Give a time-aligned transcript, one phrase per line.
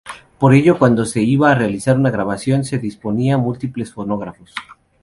[0.39, 4.51] Por ello, cuando se iba a realizar una grabación, se disponían múltiples fonógrafos.